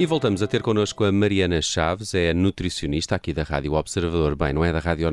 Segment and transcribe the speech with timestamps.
[0.00, 4.34] E voltamos a ter connosco a Mariana Chaves, é nutricionista aqui da Rádio Observador.
[4.34, 5.06] Bem, não é da Rádio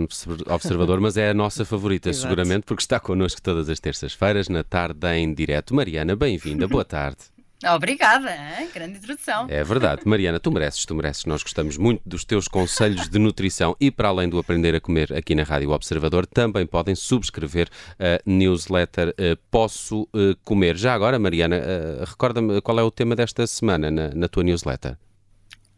[0.49, 5.05] Observador, mas é a nossa favorita, seguramente, porque está connosco todas as terças-feiras, na tarde
[5.09, 5.75] em direto.
[5.75, 7.17] Mariana, bem-vinda, boa tarde.
[7.65, 8.69] Obrigada, hein?
[8.73, 9.47] grande introdução.
[9.49, 10.01] É verdade.
[10.05, 11.25] Mariana, tu mereces, tu mereces.
[11.25, 15.11] Nós gostamos muito dos teus conselhos de nutrição e para além do Aprender a Comer
[15.13, 17.67] aqui na Rádio Observador, também podem subscrever
[17.99, 20.77] a newsletter uh, Posso uh, Comer.
[20.77, 24.95] Já agora, Mariana, uh, recorda-me qual é o tema desta semana na, na tua newsletter.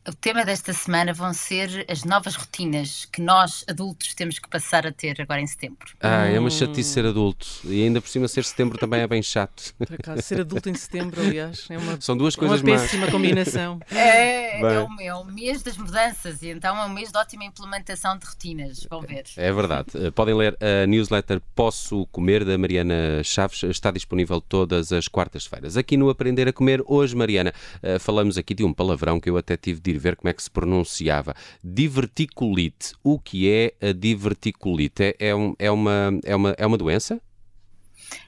[0.09, 4.87] O tema desta semana vão ser as novas rotinas que nós, adultos, temos que passar
[4.87, 5.87] a ter agora em setembro.
[5.99, 7.45] Ah, é uma chatice ser adulto.
[7.63, 9.71] E ainda por cima ser setembro também é bem chato.
[9.77, 13.05] Por acaso, ser adulto em setembro, aliás, é uma, São duas é coisas uma péssima
[13.11, 13.79] combinação.
[13.91, 17.43] É, é, o, é o mês das mudanças e então é um mês de ótima
[17.45, 18.87] implementação de rotinas.
[18.89, 19.25] Vão ver.
[19.37, 19.89] É verdade.
[19.95, 23.63] Uh, Podem ler a newsletter Posso Comer, da Mariana Chaves.
[23.63, 25.77] Está disponível todas as quartas-feiras.
[25.77, 29.37] Aqui no Aprender a Comer, hoje, Mariana, uh, falamos aqui de um palavrão que eu
[29.37, 31.35] até tive de ir ver como é que se pronunciava.
[31.63, 32.93] Diverticulite.
[33.03, 35.03] O que é a diverticulite?
[35.03, 37.21] É, é, um- é uma, é, uma, é uma doença?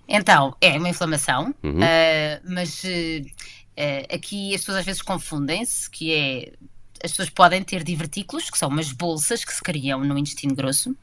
[0.08, 1.80] Então, é uma inflamação, Uhum.
[1.82, 6.54] ah, mas eh, aqui as pessoas às vezes confundem-se, que é
[7.04, 10.96] as pessoas podem ter divertículos, que são umas bolsas que se criam no intestino grosso,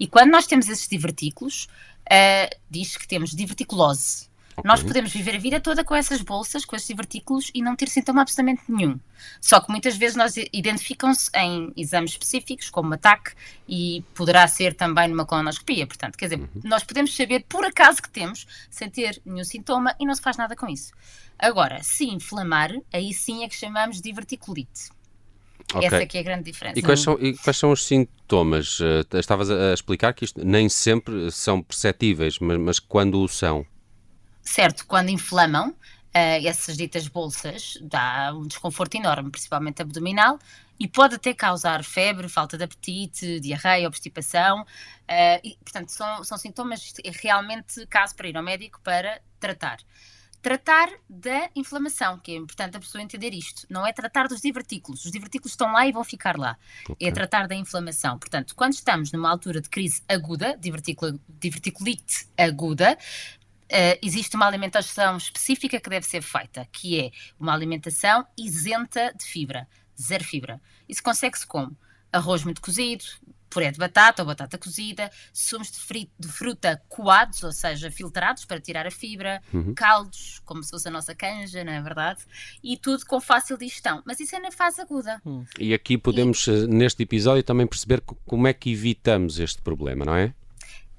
[0.00, 1.68] e quando nós temos esses divertículos,
[2.10, 4.28] ah, diz que temos diverticulose.
[4.64, 7.88] Nós podemos viver a vida toda com essas bolsas, com esses divertículos e não ter
[7.88, 8.98] sintoma absolutamente nenhum.
[9.40, 13.32] Só que muitas vezes nós identificam-se em exames específicos, como ataque,
[13.68, 15.86] e poderá ser também numa colonoscopia.
[15.86, 20.04] Portanto, quer dizer, nós podemos saber por acaso que temos, sem ter nenhum sintoma, e
[20.04, 20.92] não se faz nada com isso.
[21.38, 24.90] Agora, se inflamar, aí sim é que chamamos de diverticulite.
[25.74, 25.86] Ok.
[25.86, 26.78] Essa é que é a grande diferença.
[26.78, 28.80] E quais, são, e quais são os sintomas?
[28.80, 33.28] Uh, estavas a a explicar que isto nem sempre são perceptíveis, mas, mas quando o
[33.28, 33.64] são?
[34.42, 35.74] Certo, quando inflamam
[36.12, 40.38] eh, essas ditas bolsas, dá um desconforto enorme, principalmente abdominal,
[40.78, 44.66] e pode até causar febre, falta de apetite, diarreia, obstipação.
[45.08, 49.78] eh, e, portanto, são, são sintomas realmente caso para ir ao médico para tratar.
[50.42, 53.64] Tratar da inflamação, que é importante a pessoa entender isto.
[53.70, 55.04] Não é tratar dos divertículos.
[55.04, 56.58] Os divertículos estão lá e vão ficar lá.
[57.00, 58.18] É tratar da inflamação.
[58.18, 62.98] Portanto, quando estamos numa altura de crise aguda, diverticulite aguda,
[63.72, 67.10] Uh, existe uma alimentação específica que deve ser feita, que é
[67.40, 69.66] uma alimentação isenta de fibra,
[70.00, 70.60] zero fibra.
[70.86, 71.74] Isso consegue-se como?
[72.12, 73.02] Arroz muito cozido,
[73.48, 78.60] puré de batata ou batata cozida, sumos de, de fruta coados, ou seja, filtrados para
[78.60, 79.42] tirar a fibra,
[79.74, 82.20] caldos, como se fosse a nossa canja, não é verdade?
[82.62, 84.02] E tudo com fácil digestão.
[84.06, 85.20] Mas isso é na fase aguda.
[85.58, 90.04] E aqui podemos, eh, neste episódio, também perceber co- como é que evitamos este problema,
[90.04, 90.34] não é?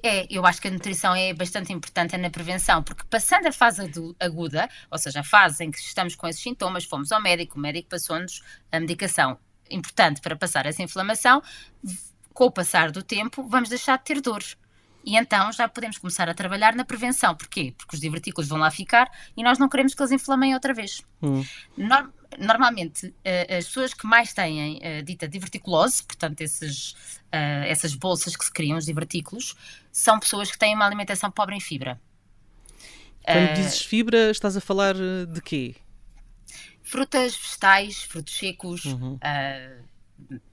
[0.06, 3.82] É, eu acho que a nutrição é bastante importante na prevenção, porque passando a fase
[4.20, 7.62] aguda, ou seja, a fase em que estamos com esses sintomas, fomos ao médico, o
[7.62, 9.38] médico passou-nos a medicação
[9.72, 11.42] importante para passar essa inflamação,
[12.34, 14.44] com o passar do tempo, vamos deixar de ter dor.
[15.06, 17.36] E então já podemos começar a trabalhar na prevenção.
[17.36, 17.74] Porquê?
[17.78, 21.02] Porque os divertículos vão lá ficar e nós não queremos que eles inflamem outra vez.
[21.78, 26.96] Nor- normalmente, eh, as pessoas que mais têm eh, dita diverticulose, portanto, esses,
[27.32, 29.56] eh, essas bolsas que se criam, os divertículos,
[29.92, 32.00] são pessoas que têm uma alimentação pobre em fibra.
[33.26, 35.76] Quando dizes fibra, estás a falar de quê?
[36.84, 38.84] frutas, vegetais, frutos secos,
[39.22, 39.78] eh,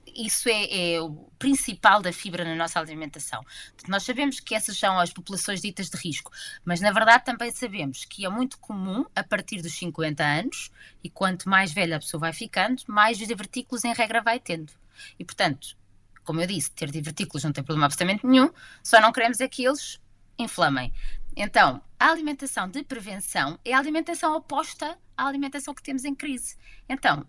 [0.07, 3.43] isso é, é o principal da fibra na nossa alimentação.
[3.87, 6.31] Nós sabemos que essas são as populações ditas de risco,
[6.65, 10.71] mas na verdade também sabemos que é muito comum a partir dos 50 anos,
[11.03, 14.73] e quanto mais velha a pessoa vai ficando, mais os divertículos em regra vai tendo.
[15.17, 15.77] E portanto,
[16.23, 18.51] como eu disse, ter divertículos não tem problema absolutamente nenhum,
[18.83, 19.99] só não queremos é que eles
[20.37, 20.93] inflamem.
[21.35, 26.57] Então, a alimentação de prevenção é a alimentação oposta à alimentação que temos em crise.
[26.89, 27.25] Então,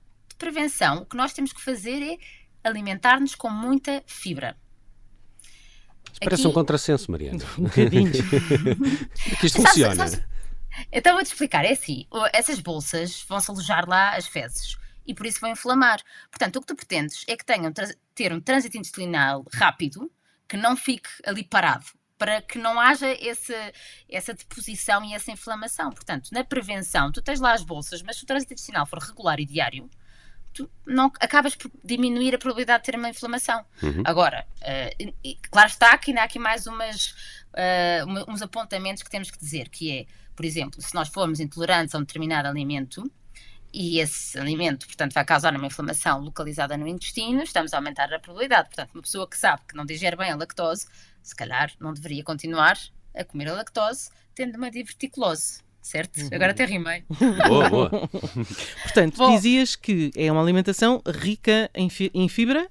[0.47, 2.19] prevenção, o que nós temos que fazer é
[2.65, 4.57] alimentar-nos com muita fibra.
[6.11, 7.39] Isso parece Aqui- um contrassenso, Mariana.
[7.59, 8.11] Um bocadinho.
[9.41, 9.95] que isto Sabes- funciona.
[10.09, 10.25] sabes-
[10.91, 14.77] Então vou-te explicar, é assim, essas bolsas vão-se alojar lá as fezes
[15.07, 16.01] e por isso vão inflamar.
[16.31, 20.11] Portanto, o que tu pretendes é que tenham tra- ter um trânsito intestinal rápido,
[20.49, 21.87] que não fique ali parado,
[22.19, 23.55] para que não haja esse,
[24.09, 25.91] essa deposição e essa inflamação.
[25.91, 29.41] Portanto, na prevenção, tu tens lá as bolsas, mas se o trânsito intestinal for regular
[29.41, 29.89] e diário,
[30.53, 33.65] tu não acabas por diminuir a probabilidade de ter uma inflamação.
[34.05, 34.95] Agora, eh,
[35.25, 37.15] e- claro está que ainda há aqui mais umas,
[38.07, 40.07] uma- uns apontamentos que temos que dizer, que é,
[40.37, 43.11] por exemplo, se nós formos intolerantes a um determinado alimento
[43.73, 48.19] e esse alimento, portanto, vai causar uma inflamação localizada no intestino, estamos a aumentar a
[48.19, 48.69] probabilidade.
[48.69, 50.87] Portanto, uma pessoa que sabe que não digere bem a lactose,
[51.23, 52.79] se calhar não deveria continuar
[53.15, 55.61] a comer a lactose, tendo uma diverticulose.
[55.83, 56.21] Certo?
[56.33, 57.05] Agora até rimei.
[57.49, 57.91] Boa, boa.
[58.85, 59.35] Portanto, Bom.
[59.35, 62.69] dizias que é uma alimentação rica em, fi- em fibra,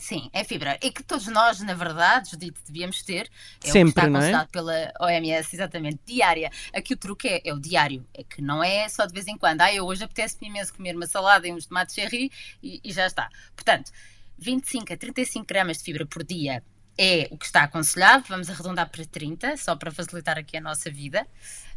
[0.00, 0.76] Sim, é fibra.
[0.82, 3.30] E que todos nós, na verdade, Judite, devíamos ter.
[3.64, 4.46] É o Sempre, que está não é?
[4.50, 6.50] pela OMS, exatamente, diária.
[6.74, 8.04] Aqui o truque é, é o diário.
[8.12, 9.60] É que não é só de vez em quando.
[9.60, 12.30] Ah, eu hoje apetece-me imenso comer uma salada e uns tomates cherry
[12.60, 13.30] e, e já está.
[13.54, 13.92] Portanto,
[14.36, 16.62] 25 a 35 gramas de fibra por dia
[16.96, 18.24] é o que está aconselhado.
[18.28, 21.26] Vamos arredondar para 30, só para facilitar aqui a nossa vida.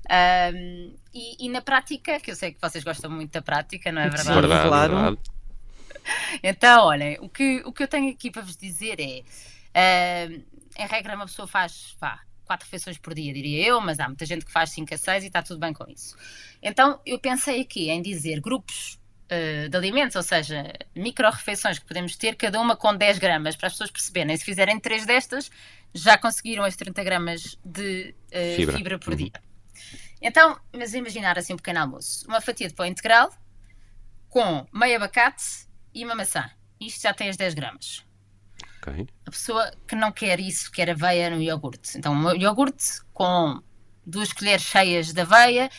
[0.10, 4.02] Ahm, e, e na prática, que eu sei que vocês gostam muito da prática, não
[4.02, 4.18] é Sim.
[4.18, 4.42] verdade?
[4.42, 4.96] verdade, claro.
[4.96, 5.18] verdade.
[6.42, 9.24] Então, olhem, o que, o que eu tenho aqui para vos dizer é:
[10.78, 14.26] em regra, uma pessoa faz vá, quatro refeições por dia, diria eu, mas há muita
[14.26, 16.16] gente que faz 5 a 6 e está tudo bem com isso.
[16.62, 19.00] Então, eu pensei aqui em dizer grupos
[19.30, 23.68] ah, de alimentos, ou seja, micro-refeições que podemos ter, cada uma com 10 gramas, para
[23.68, 24.36] as pessoas perceberem.
[24.38, 25.50] Se fizerem três destas,
[25.94, 28.78] já conseguiram as 30 gramas de ah, Fibra.
[28.78, 29.00] fibra.
[29.00, 29.18] por Uhum.
[29.18, 29.32] dia.
[30.22, 33.32] Então, mas imaginar assim um pequeno almoço: uma fatia de pão integral
[34.30, 36.50] com meio abacate e uma maçã.
[36.80, 38.04] Isto já tem as 10 gramas.
[38.82, 39.08] Ok.
[39.26, 41.98] A pessoa que não quer isso, quer aveia no iogurte.
[41.98, 43.62] Então, um iogurte com
[44.06, 45.70] duas colheres cheias de aveia,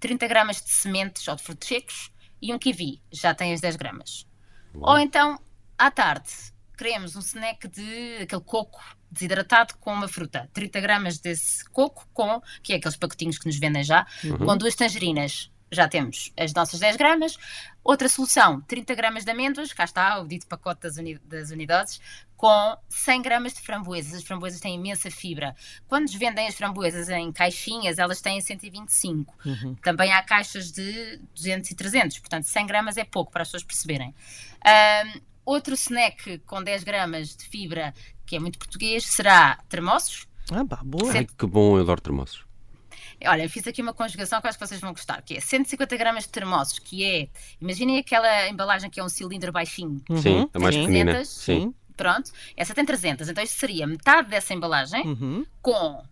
[0.00, 2.10] 30 gramas de sementes ou de frutos secos
[2.42, 4.26] e um kiwi, já tem as 10 gramas.
[4.74, 5.38] Ou então,
[5.78, 6.28] à tarde,
[6.76, 10.50] queremos um snack de aquele coco desidratado com uma fruta.
[10.52, 14.06] 30 gramas desse coco, com, que é aqueles pacotinhos que nos vendem já,
[14.44, 15.50] com duas tangerinas.
[15.70, 17.38] Já temos as nossas 10 gramas.
[17.82, 22.00] Outra solução, 30 gramas de amêndoas, cá está o dito pacote das, uni das unidades,
[22.42, 24.14] com 100 gramas de framboesas.
[24.14, 25.54] As framboesas têm imensa fibra.
[25.86, 29.32] Quando nos vendem as framboesas em caixinhas, elas têm 125.
[29.46, 29.76] Uhum.
[29.76, 33.62] Também há caixas de 200 e 300, portanto 100 gramas é pouco para as pessoas
[33.62, 34.12] perceberem.
[34.66, 37.94] Ahm, outro snack com 10 gramas de fibra,
[38.26, 40.26] que é muito português, será termossos.
[40.50, 41.12] Ah, pá, boa.
[41.12, 42.44] Ai, que bom, eu adoro termossos.
[43.24, 45.40] Olha, eu fiz aqui uma conjugação que eu acho que vocês vão gostar, que é
[45.40, 47.28] 150 gramas de termossos, que é,
[47.60, 51.12] imaginem aquela embalagem que é um cilindro baixinho, Uhum, Sim, a mais pequenina.
[51.12, 51.74] 300, Sim.
[52.02, 56.02] Pronto, essa tem 300, então isto seria metade dessa embalagem, Uhum, com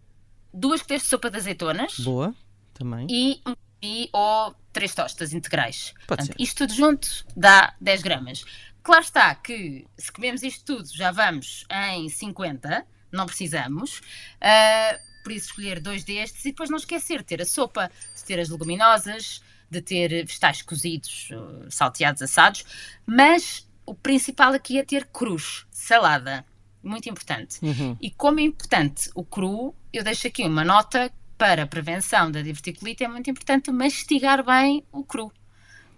[0.52, 2.34] duas colheres de sopa de azeitonas Boa,
[2.74, 3.06] também.
[3.10, 3.40] e
[3.82, 5.94] e ou três tostas integrais.
[6.06, 6.42] Pode Portanto, ser.
[6.42, 8.44] isto tudo junto dá 10 gramas.
[8.82, 14.02] Claro está que se comemos isto tudo já vamos em 50, não precisamos.
[14.40, 18.24] ah, por isso escolher dois destes e depois não esquecer de ter a sopa, de
[18.24, 22.64] ter as leguminosas, de ter vegetais cozidos, uh, salteados, assados,
[23.06, 26.46] mas o principal aqui é ter cruz, salada,
[26.80, 27.58] muito importante.
[27.60, 27.96] Uhum.
[28.00, 32.40] E como é importante o cru, eu deixo aqui uma nota para a prevenção da
[32.40, 35.32] diverticulite, é muito importante mastigar bem o cru.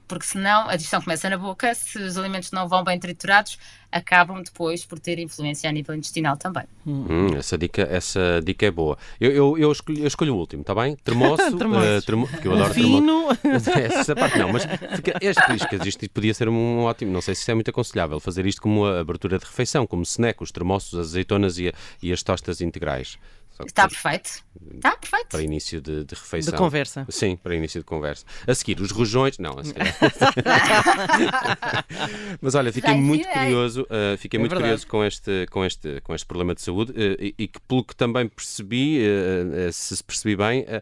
[0.08, 3.58] Porque senão a digestão começa na boca, se os alimentos não vão bem triturados,
[3.90, 6.64] acabam depois por ter influência a nível intestinal também.
[6.86, 8.98] Hum, essa, dica, essa dica é boa.
[9.20, 10.96] Eu, eu, eu, escolho, eu escolho o último, está bem?
[10.96, 11.84] Termoço, Termoço.
[11.86, 13.36] eh, termo- porque eu adoro termoço.
[13.40, 13.72] fino.
[13.98, 14.64] Essa parte não, mas
[14.96, 17.10] fica, este, isto, isto podia ser um ótimo.
[17.12, 20.50] Não sei se é muito aconselhável fazer isto como abertura de refeição, como snack, os
[20.52, 21.72] termoços, as azeitonas e, a-
[22.02, 23.16] e as tostas integrais.
[23.66, 24.42] Está perfeito?
[24.74, 25.28] Está perfeito.
[25.28, 26.52] para início de, de refeição.
[26.52, 27.06] De conversa.
[27.08, 28.24] Sim, para início de conversa.
[28.46, 29.38] A seguir, os rojões.
[29.38, 29.80] Não, a seguir.
[32.40, 34.70] Mas olha, fiquei muito curioso, uh, fiquei É muito verdade.
[34.70, 37.84] curioso com este, com este, com este problema de saúde uh, e, e que, pelo
[37.84, 40.80] que também percebi, uh, uh, se se percebi bem, uh,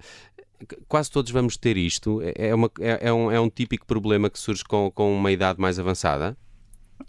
[0.89, 2.21] quase todos vamos ter isto.
[2.23, 5.31] É, é uma, é, é um, é um típico problema que surge com, com uma
[5.33, 6.37] idade mais avançada.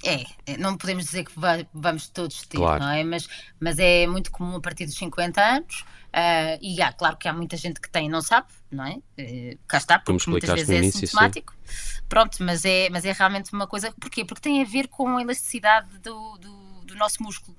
[0.03, 2.83] É, é, não podemos dizer que va- vamos todos ter, Claro.
[2.83, 3.03] não é?
[3.03, 3.27] Mas,
[3.60, 5.83] mas é muito comum a partir dos 50 anos.
[6.13, 8.98] ah, e há, claro que há muita gente que tem e não sabe, não é?
[9.17, 11.07] Eh, cá está, porque muitas vezes é início, sim.
[11.07, 11.55] sintomático.
[12.10, 13.93] Pronto, mas é, mas é realmente uma coisa.
[14.00, 14.25] Porquê?
[14.25, 17.55] Porque tem a ver com a elasticidade do, do, do nosso músculo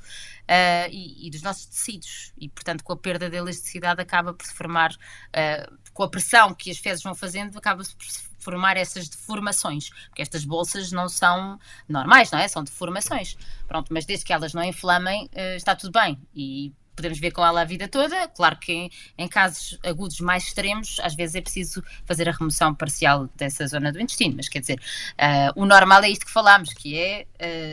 [0.46, 2.32] ah, e, e dos nossos tecidos.
[2.38, 4.94] E, portanto, com a perda da elasticidade, acaba por se formar,
[5.32, 8.06] ah, com a pressão que as fezes vão fazendo, acaba-se por
[8.38, 9.90] formar essas deformações.
[10.08, 11.58] Porque estas bolsas não são
[11.88, 12.48] normais, não é?
[12.48, 13.36] São deformações.
[13.66, 16.18] Pronto, mas desde que elas não inflamem, ah, está tudo bem.
[16.34, 18.28] E podemos ver com ela a vida toda.
[18.28, 23.28] Claro que em, casos agudos mais extremos, às vezes é preciso fazer a remoção parcial
[23.34, 24.36] dessa zona do intestino.
[24.36, 24.80] Mas quer dizer,
[25.18, 27.26] ah, o normal é isto que falámos, que é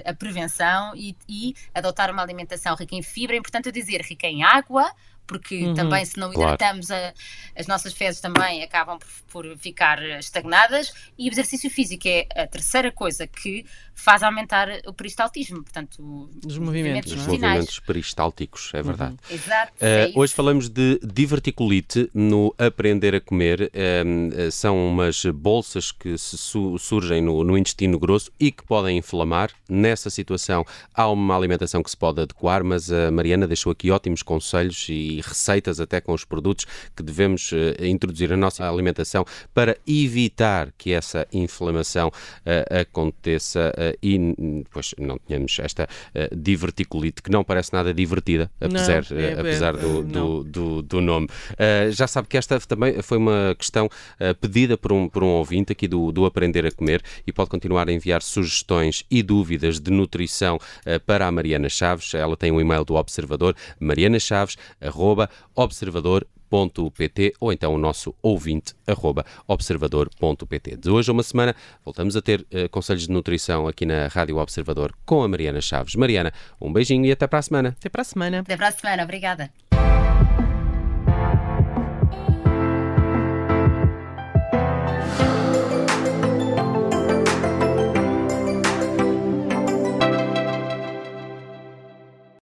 [0.05, 3.35] ah, a prevenção e, e adotar uma alimentação rica em fibra.
[3.35, 4.89] É importante eu dizer rica em água.
[5.29, 6.55] Porque Uhum, também, se não claro.
[6.55, 7.13] hidratamos, a-
[7.55, 10.91] as nossas fezes também acabam por, por ficar estagnadas.
[11.17, 13.63] E o exercício físico é a terceira coisa que
[14.00, 17.25] faz aumentar o peristaltismo, portanto, os movimentos, Os é?
[17.25, 19.15] movimentos peristálticos, é verdade.
[19.29, 19.72] Exato.
[19.74, 23.70] Uh, é hoje falamos de diverticulite no aprender a comer.
[23.74, 28.98] Uh, são umas bolsas que se su- surgem no, no intestino grosso e que podem
[28.98, 29.51] inflamar.
[29.68, 34.24] Nessa situação, há uma alimentação que se pode adequar, mas a Mariana deixou aqui ótimos
[34.24, 36.65] conselhos e receitas até com os produtos
[36.96, 43.88] que devemos uh, introduzir na nossa alimentação para evitar que essa inflamação uh, aconteça uh,
[44.01, 44.17] e
[44.63, 49.39] depois não tenhamos esta uh, diverticulite que não parece nada divertida, apesar, Não, é- uh,
[49.39, 50.03] apesar do, não.
[50.03, 51.27] do, do, do nome.
[51.91, 53.89] Já sabe que esta também foi uma questão
[54.41, 57.88] pedida por um, por um ouvinte aqui do, do Aprender a Comer e pode continuar
[57.89, 60.60] a enviar sugestões e dúvidas de nutrição
[61.05, 62.13] para a Mariana Chaves.
[62.13, 62.96] Ela tem um e-mail do
[65.55, 70.77] Observador, marianachaves.observador.pt ou então o nosso ouvinte arroba observador.pt.
[70.77, 74.38] De hoje a uma semana voltamos a ter uh, conselhos de nutrição aqui na Rádio
[74.38, 75.96] Observador com a Mariana Chaves.
[75.96, 77.70] Mariana, um beijinho e até para a semana.
[77.70, 78.39] Até para a semana.
[78.39, 79.68] Até para a semana, obrigada.